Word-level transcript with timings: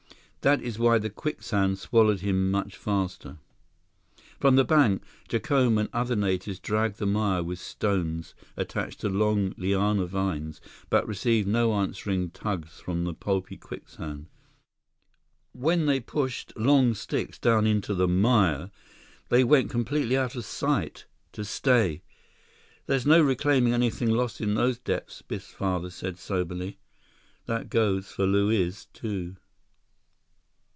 That 0.43 0.59
is 0.63 0.79
why 0.79 0.97
the 0.97 1.11
quicksand 1.11 1.77
swallowed 1.77 2.21
him 2.21 2.49
much 2.49 2.75
faster." 2.75 3.37
From 4.39 4.55
the 4.55 4.65
bank, 4.65 5.03
Jacome 5.29 5.77
and 5.77 5.87
other 5.93 6.15
natives 6.15 6.57
dragged 6.57 6.97
the 6.97 7.05
mire 7.05 7.43
with 7.43 7.59
stones 7.59 8.33
attached 8.57 9.01
to 9.01 9.09
long 9.09 9.53
liana 9.55 10.07
vines, 10.07 10.59
but 10.89 11.07
received 11.07 11.47
no 11.47 11.75
answering 11.75 12.31
tugs 12.31 12.79
from 12.79 13.03
the 13.03 13.13
pulpy 13.13 13.55
quicksand. 13.55 14.25
When 15.51 15.85
they 15.85 15.99
pushed 15.99 16.57
long 16.57 16.95
sticks 16.95 17.37
down 17.37 17.67
into 17.67 17.93
the 17.93 18.07
mire, 18.07 18.71
they 19.29 19.43
went 19.43 19.69
completely 19.69 20.17
out 20.17 20.35
of 20.35 20.43
sight, 20.43 21.05
to 21.33 21.45
stay. 21.45 22.01
"There's 22.87 23.05
no 23.05 23.21
reclaiming 23.21 23.73
anything 23.75 24.09
lost 24.09 24.41
in 24.41 24.55
those 24.55 24.79
depths," 24.79 25.21
Biff's 25.21 25.51
father 25.53 25.91
said 25.91 26.17
soberly. 26.17 26.79
"That 27.45 27.69
goes 27.69 28.11
for 28.11 28.25
Luiz, 28.25 28.85
too." 28.91 29.35